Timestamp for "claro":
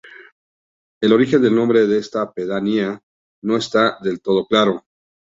4.47-4.83